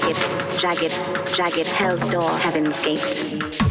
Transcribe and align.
jagged, 0.00 0.58
jagged, 0.58 1.34
jagged, 1.34 1.66
hell's 1.66 2.06
door, 2.06 2.30
heaven's 2.38 2.80
gate. 2.80 3.69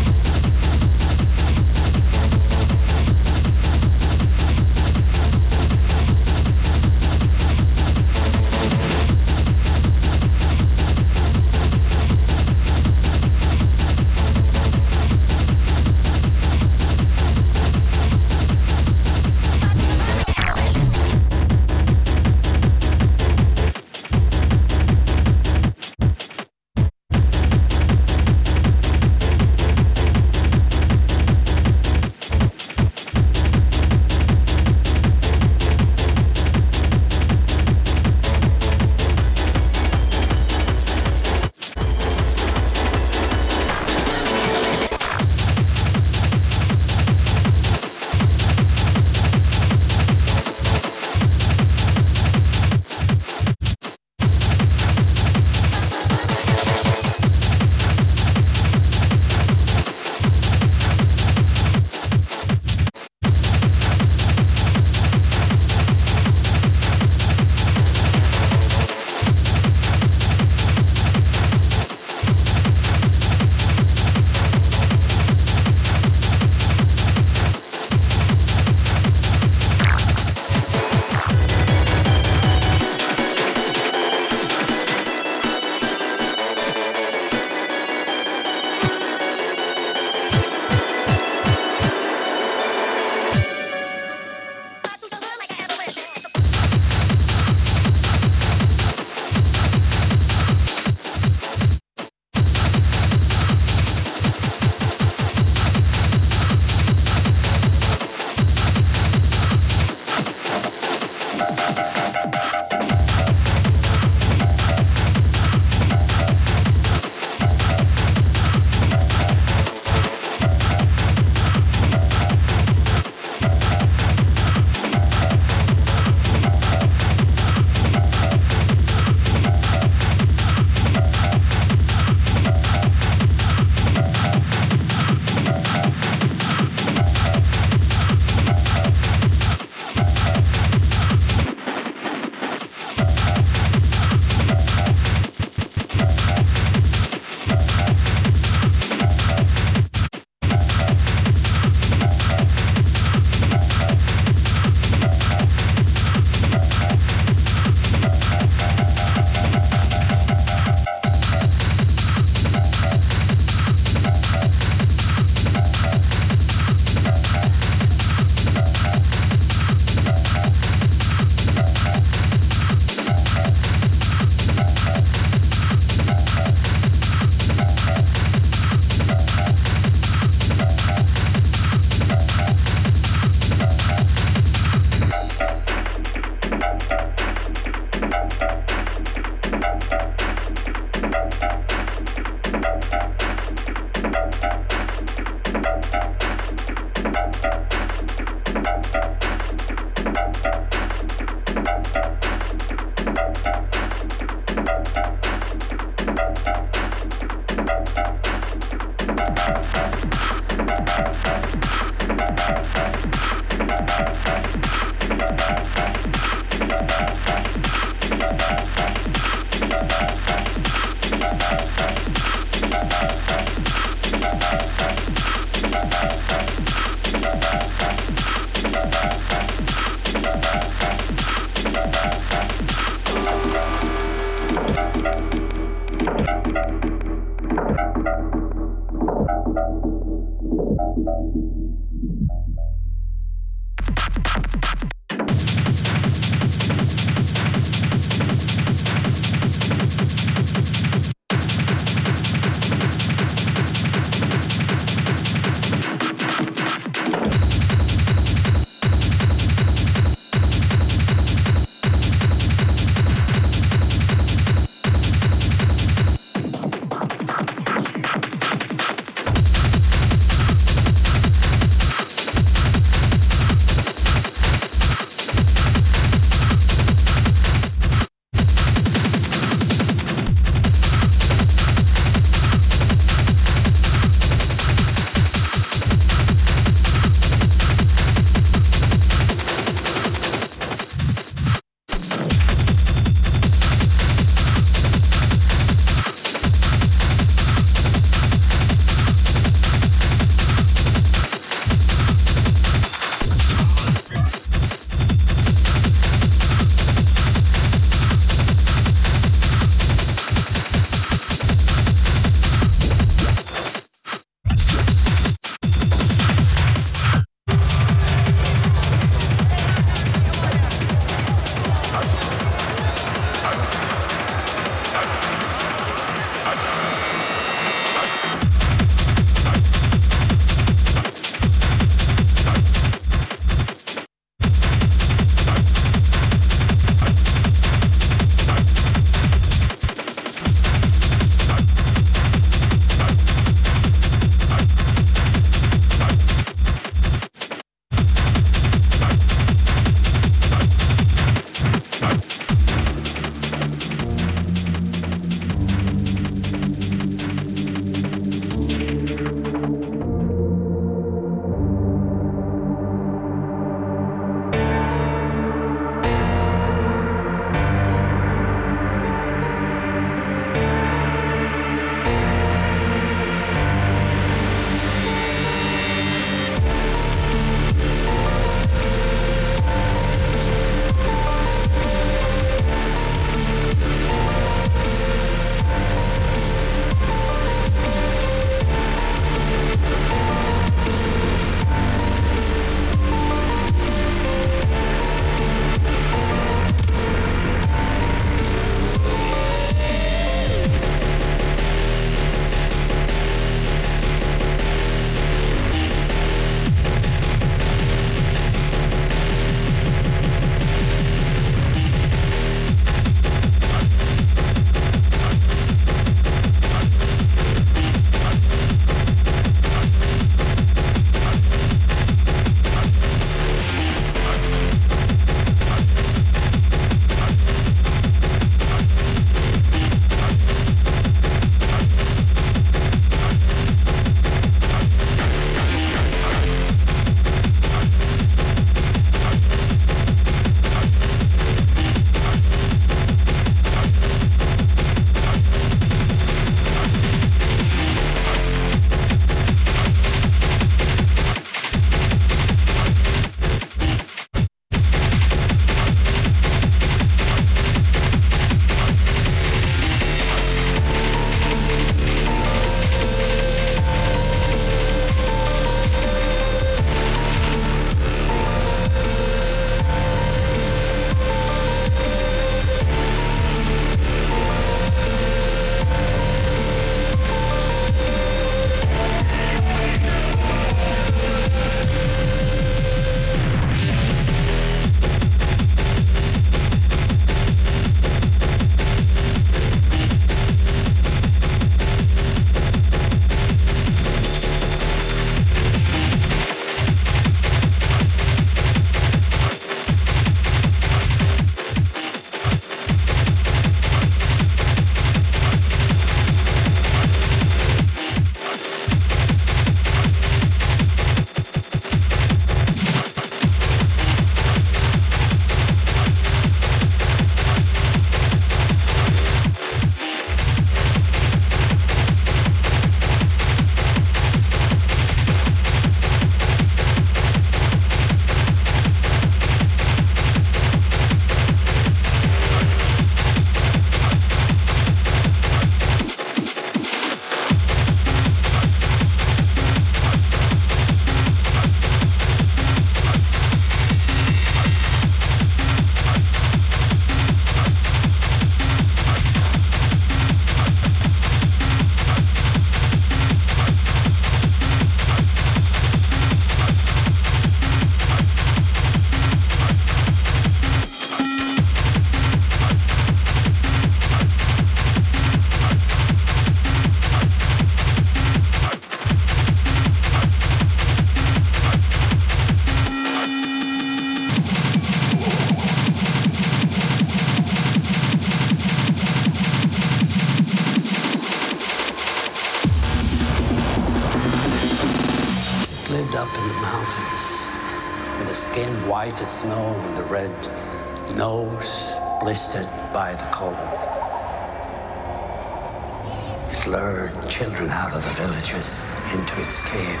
Lured 596.70 597.10
children 597.28 597.68
out 597.70 597.92
of 597.96 598.04
the 598.04 598.12
villages 598.14 598.94
into 599.12 599.42
its 599.42 599.60
cave. 599.68 600.00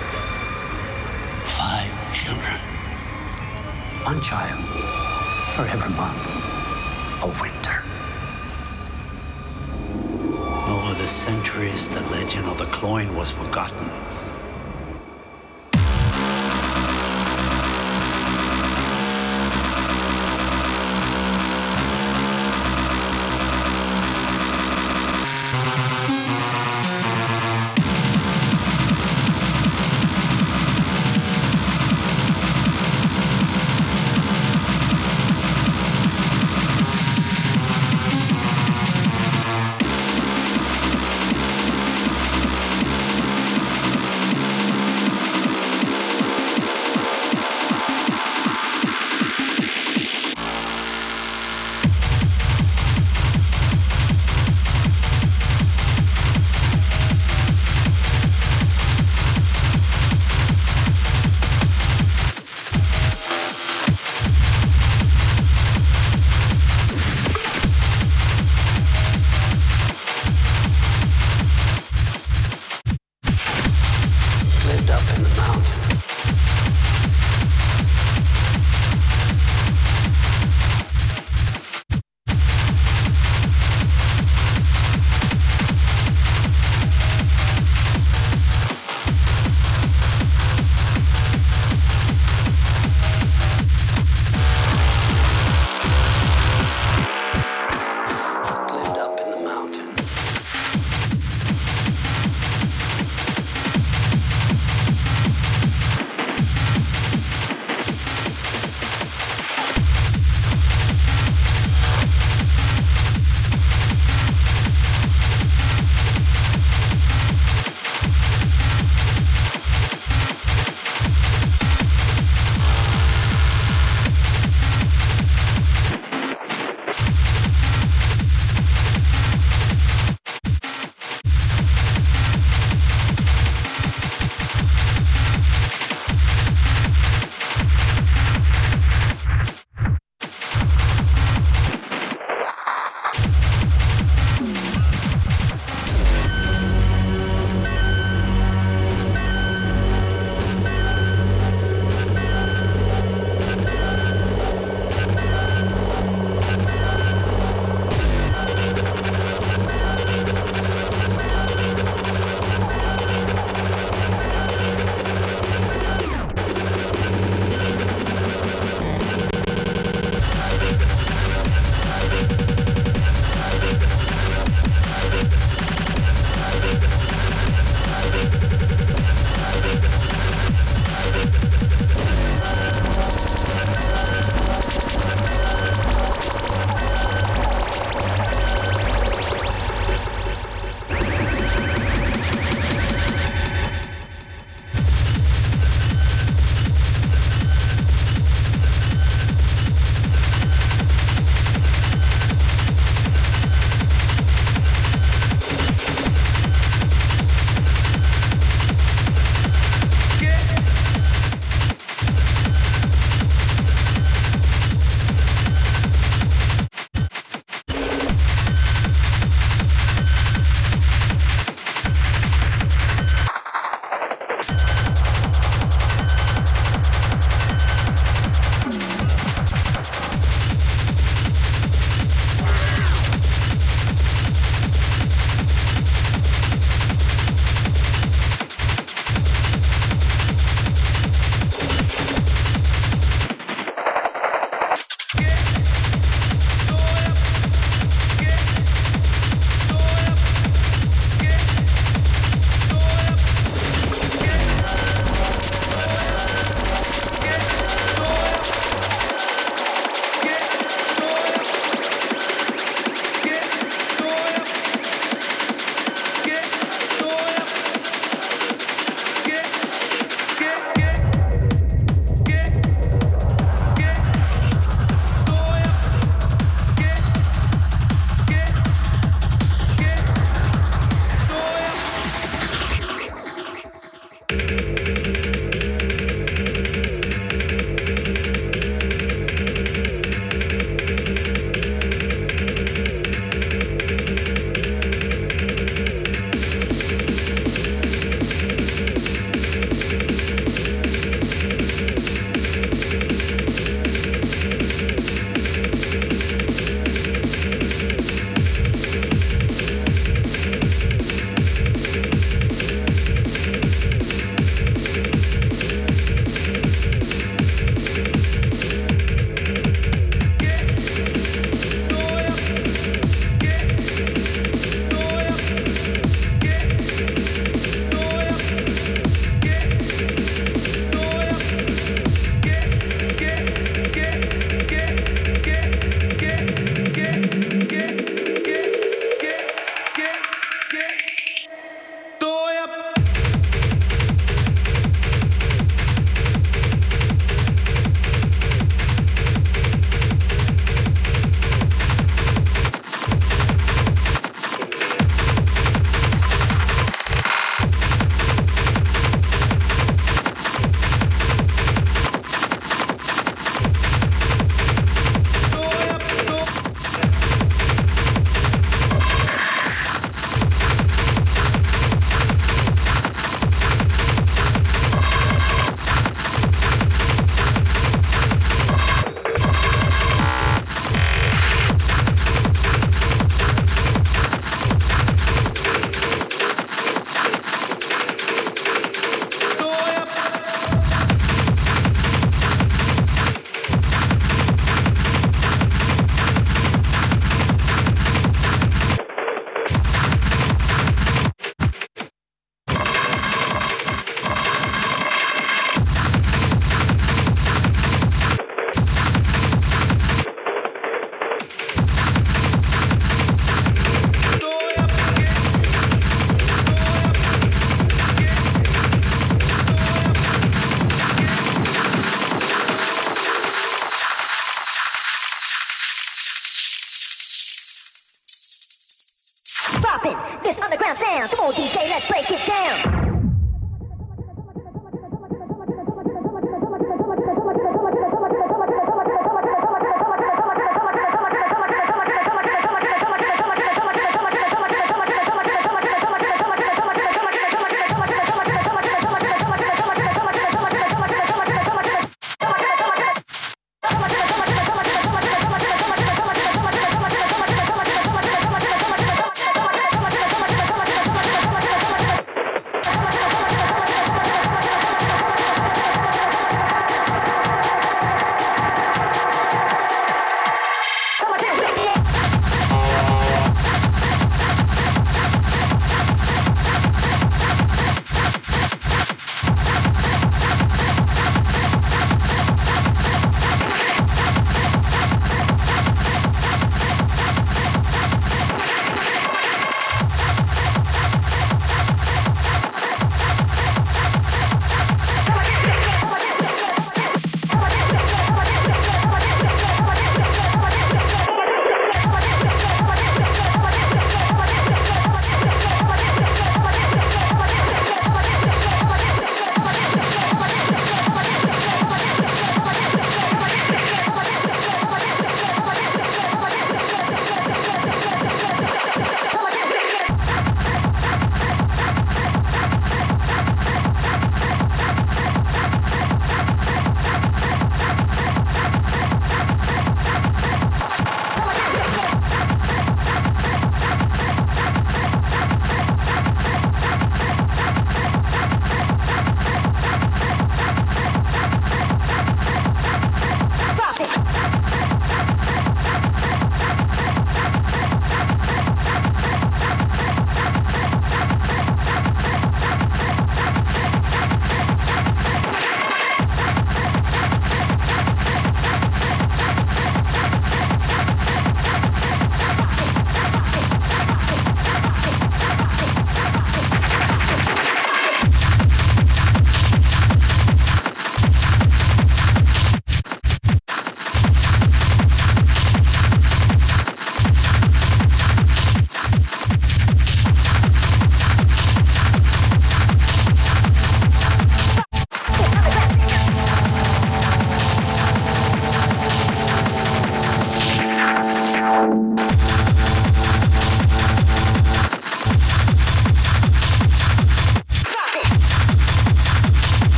Five 1.58 1.90
children. 2.14 2.60
One 4.04 4.20
child 4.20 4.60
for 5.56 5.62
every 5.62 5.90
month 5.96 6.26
of 7.24 7.34
winter. 7.40 7.82
Over 10.70 10.94
the 10.94 11.08
centuries, 11.08 11.88
the 11.88 12.02
legend 12.10 12.46
of 12.46 12.58
the 12.58 12.66
Cloyne 12.66 13.16
was 13.16 13.32
forgotten. 13.32 13.90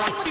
Bye. 0.00 0.29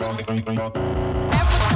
É 0.00 0.06
você. 0.06 1.67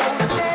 Thank 0.00 0.42
you. 0.42 0.47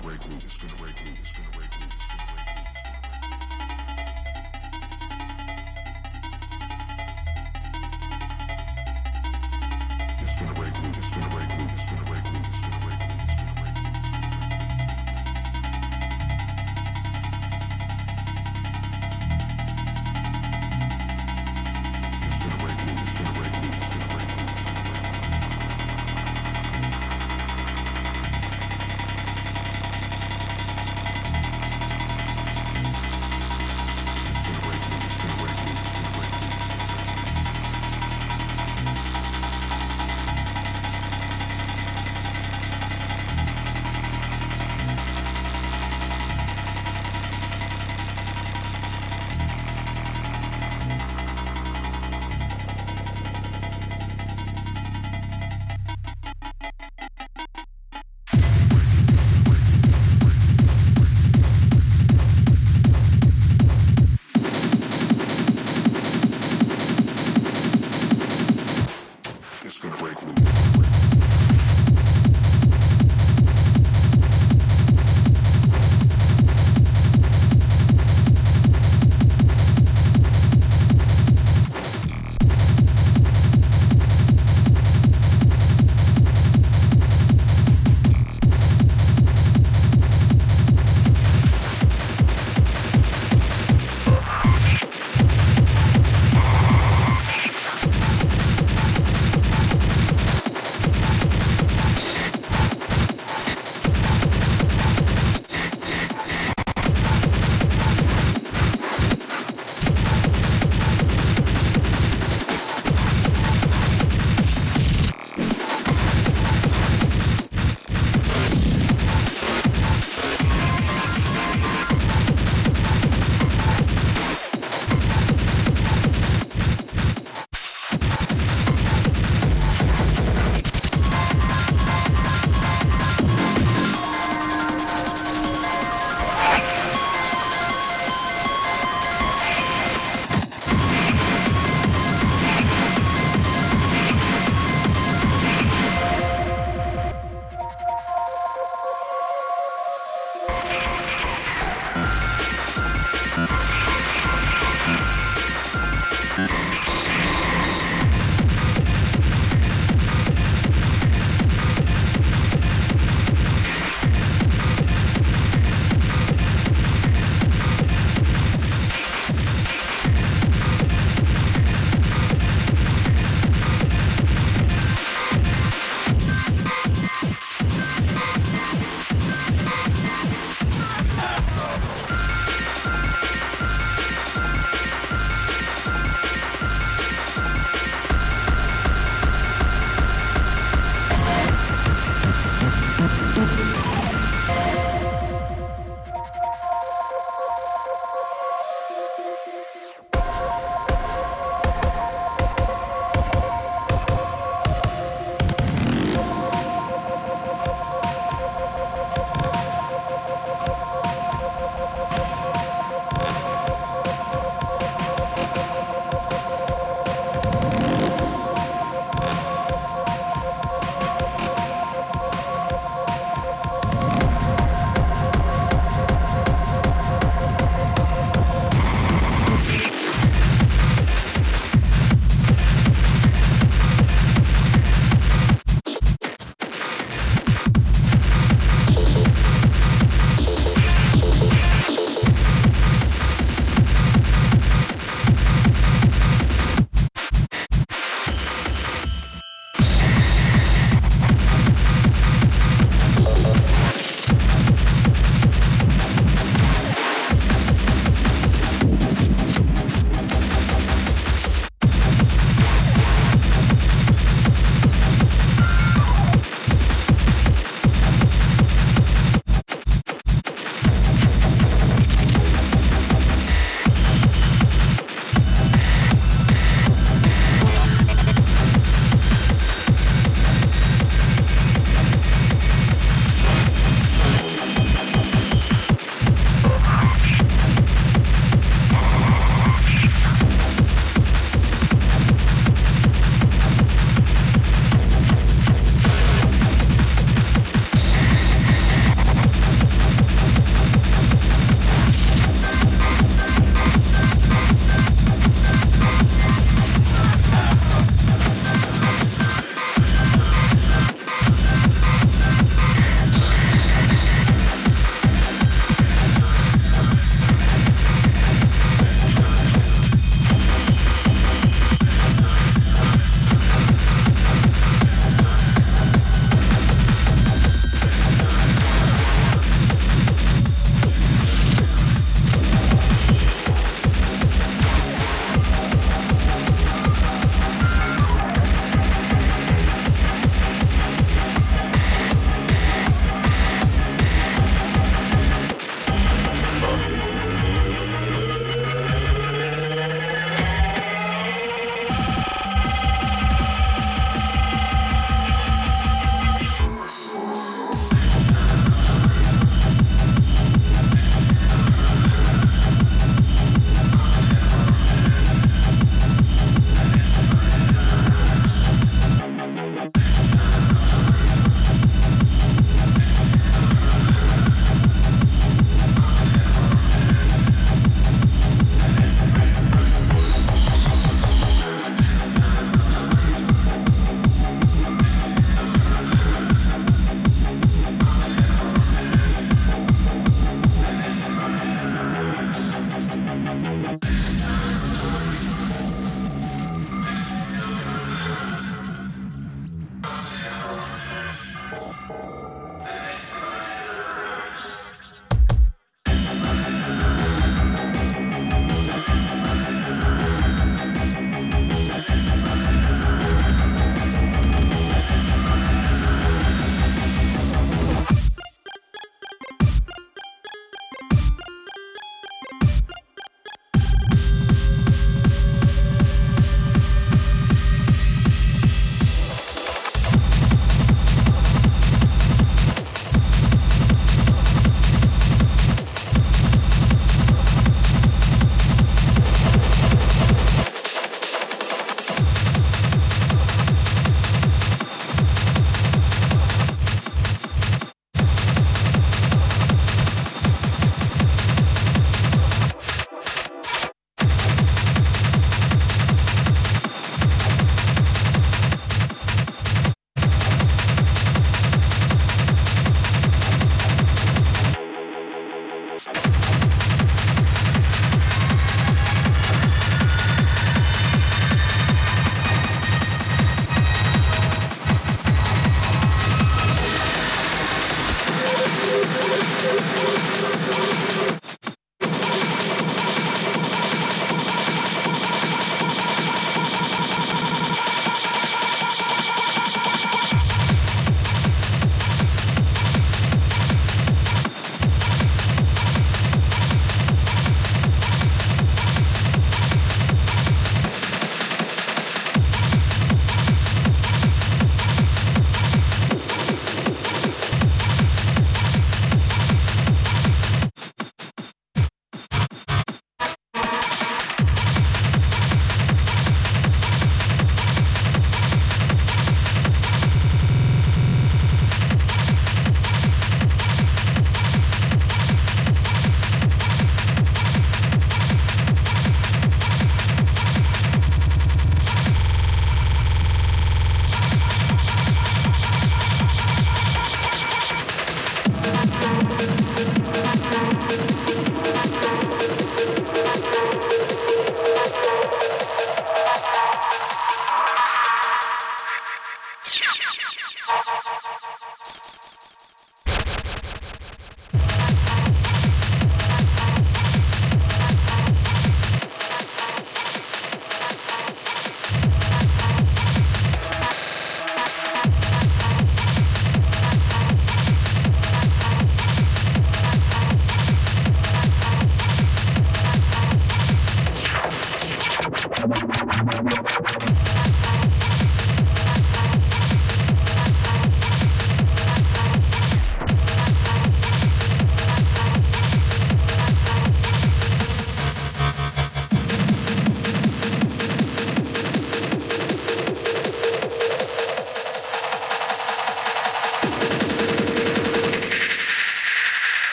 gonna 0.00 0.16
break 0.16 0.28
loose. 0.30 0.44
It's 0.44 0.56
gonna 0.56 0.82
break 0.82 1.04
loose. 1.04 1.20
It's 1.20 1.32
gonna 1.36 1.56
break 1.56 1.80
loose. 1.80 2.29